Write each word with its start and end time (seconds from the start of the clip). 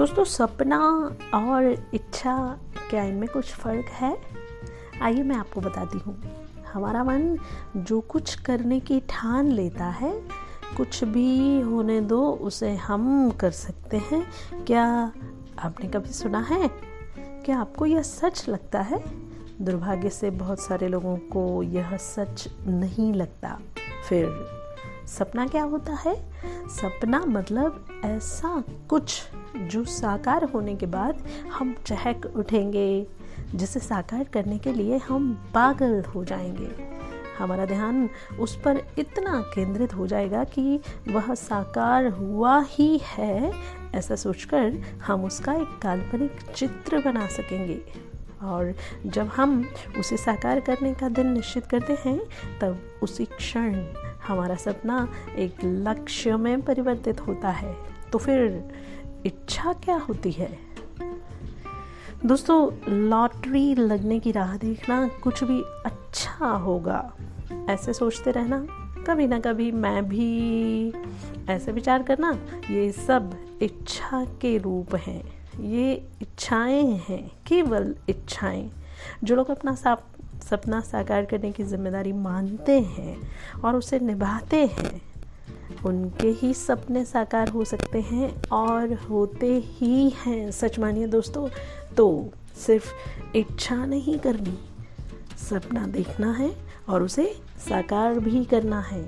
दोस्तों, 0.00 0.24
सपना 0.24 0.80
और 1.34 1.88
इच्छा, 1.94 2.58
क्या 2.90 3.04
इनमें 3.04 3.28
कुछ 3.28 3.44
फ़र्क 3.44 3.84
है? 3.84 4.18
आइए 5.02 5.22
मैं 5.22 5.36
आपको 5.36 5.60
बताती 5.60 5.98
हूँ। 5.98 6.22
हमारा 6.72 7.04
मन 7.04 7.38
जो 7.76 8.00
कुछ 8.00 8.34
करने 8.34 8.80
की 8.80 9.00
ठान 9.00 9.52
लेता 9.52 9.84
है, 9.84 10.22
कुछ 10.76 11.04
भी 11.04 11.60
होने 11.60 12.00
दो, 12.00 12.30
उसे 12.30 12.74
हम 12.74 13.30
कर 13.30 13.50
सकते 13.50 13.96
हैं। 13.96 14.26
क्या 14.64 15.12
आपने 15.58 15.88
कभी 15.88 16.10
सुना 16.10 16.38
है? 16.38 16.70
क्या 17.18 17.58
आपको 17.58 17.86
यह 17.86 18.02
सच 18.02 18.48
लगता 18.48 18.80
है? 18.80 19.04
दुर्भाग्य 19.62 20.10
से 20.10 20.30
बहुत 20.30 20.60
सारे 20.60 20.88
लोगों 20.88 21.16
को 21.16 21.62
यह 21.62 21.96
सच 21.96 22.48
नहीं 22.66 23.14
लगता। 23.14 23.60
फिर 24.08 24.26
सपना 25.06 25.46
क्या 25.46 25.62
होता 25.62 25.92
है? 25.92 26.30
सपना 26.68 27.20
मतलब 27.20 27.86
ऐसा 28.04 28.64
कुछ 28.88 29.22
जो 29.56 29.84
साकार 29.84 30.44
होने 30.44 30.76
के 30.76 30.86
बाद 30.86 31.28
हम 31.52 31.76
चहक 31.86 32.32
उठेंगे, 32.36 33.06
जिसे 33.54 33.80
साकार 33.80 34.24
करने 34.24 34.58
के 34.58 34.72
लिए 34.72 34.96
हम 34.96 35.50
पागल 35.54 36.02
हो 36.02 36.24
जाएँगे। 36.24 37.00
हमारा 37.38 37.64
ध्यान 37.64 38.10
उस 38.40 38.60
पर 38.60 38.82
इतना 38.98 39.40
केंद्रित 39.54 39.94
हो 39.94 40.06
जाएगा 40.06 40.44
कि 40.44 40.80
वह 41.08 41.34
साकार 41.34 42.06
हुआ 42.06 42.64
ही 42.68 43.00
है, 43.04 43.52
ऐसा 43.94 44.16
सोचकर 44.16 44.78
हम 45.06 45.24
उसका 45.24 45.52
एक 45.52 45.78
काल्पनिक 45.82 46.32
चित्र 46.54 47.00
बना 47.00 47.26
सकेंगे। 47.26 48.09
और 48.42 48.74
जब 49.06 49.26
हम 49.26 49.68
उसे 49.98 50.16
साकार 50.16 50.60
करने 50.60 50.94
का 50.94 51.08
दिन 51.08 51.26
निश्चित 51.26 51.66
करते 51.66 51.98
हैं, 52.04 52.20
तब 52.60 52.82
उसी 53.02 53.24
क्षण 53.24 53.84
हमारा 54.28 54.54
सपना 54.54 55.08
एक 55.36 55.54
लक्ष्य 55.64 56.36
में 56.36 56.62
परिवर्तित 56.62 57.20
होता 57.20 57.48
है। 57.48 57.76
तो 58.12 58.18
फिर 58.18 58.68
इच्छा 59.26 59.72
क्या 59.72 59.96
होती 59.96 60.32
है? 60.32 60.58
दोस्तों, 62.26 62.92
लॉटरी 62.92 63.74
लगने 63.74 64.20
की 64.20 64.32
राह 64.32 64.56
देखना 64.56 65.08
कुछ 65.08 65.44
भी 65.44 65.62
अच्छा 65.62 66.46
होगा। 66.46 67.12
ऐसे 67.68 67.92
सोचते 67.92 68.30
रहना, 68.30 68.66
कभी 69.06 69.26
ना 69.26 69.40
कभी 69.40 69.72
मैं 69.72 70.08
भी 70.08 70.92
ऐसे 71.48 71.72
विचार 71.72 72.02
करना, 72.02 72.38
ये 72.70 72.92
सब 72.92 73.36
इच्छा 73.62 74.24
के 74.24 74.58
रूप 74.58 74.94
हैं। 74.94 75.39
ये 75.58 75.92
इच्छाएँ 76.22 76.84
हैं, 77.08 77.30
केवल 77.46 77.94
इच्छाएँ। 78.08 78.70
जो 79.24 79.36
लोग 79.36 79.50
अपना 79.50 79.74
साफ़, 79.74 80.00
सपना 80.44 80.80
साकार 80.80 81.24
करने 81.24 81.50
की 81.52 81.64
ज़िम्मेदारी 81.64 82.12
मानते 82.12 82.78
हैं 82.80 83.16
और 83.60 83.76
उसे 83.76 83.98
निभाते 83.98 84.64
हैं, 84.68 85.00
उनके 85.86 86.28
ही 86.30 86.52
सपने 86.54 87.04
साकार 87.04 87.48
हो 87.48 87.64
सकते 87.64 88.00
हैं 88.00 88.32
और 88.52 88.94
होते 89.00 89.52
ही 89.66 90.08
हैं। 90.24 90.50
सच 90.50 90.78
मानिए 90.78 91.06
दोस्तों 91.06 91.48
तो 91.96 92.08
सिर्फ़ 92.56 92.92
इच्छा 93.36 93.84
नहीं 93.86 94.18
करनी, 94.18 94.58
सपना 95.40 95.86
देखना 95.88 96.32
है 96.32 96.50
और 96.88 97.02
उसे 97.02 97.26
साकार 97.58 98.18
भी 98.18 98.44
करना 98.44 98.80
है। 98.80 99.02